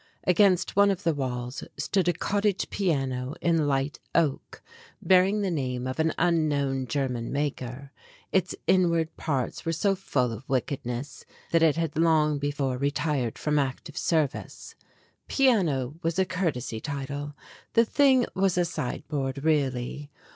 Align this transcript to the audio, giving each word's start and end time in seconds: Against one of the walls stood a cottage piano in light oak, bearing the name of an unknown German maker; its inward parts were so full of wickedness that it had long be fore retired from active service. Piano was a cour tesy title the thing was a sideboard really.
Against 0.23 0.75
one 0.75 0.89
of 0.89 1.03
the 1.03 1.13
walls 1.13 1.63
stood 1.77 2.07
a 2.07 2.13
cottage 2.13 2.71
piano 2.71 3.35
in 3.39 3.67
light 3.67 3.99
oak, 4.15 4.63
bearing 4.99 5.41
the 5.43 5.51
name 5.51 5.85
of 5.85 5.99
an 5.99 6.11
unknown 6.17 6.87
German 6.87 7.31
maker; 7.31 7.91
its 8.31 8.55
inward 8.65 9.15
parts 9.15 9.63
were 9.63 9.71
so 9.71 9.93
full 9.93 10.31
of 10.31 10.49
wickedness 10.49 11.23
that 11.51 11.61
it 11.61 11.75
had 11.75 11.95
long 11.99 12.39
be 12.39 12.49
fore 12.49 12.79
retired 12.79 13.37
from 13.37 13.59
active 13.59 13.95
service. 13.95 14.73
Piano 15.27 15.93
was 16.01 16.17
a 16.17 16.25
cour 16.25 16.51
tesy 16.51 16.81
title 16.81 17.35
the 17.73 17.85
thing 17.85 18.25
was 18.33 18.57
a 18.57 18.65
sideboard 18.65 19.43
really. 19.43 20.09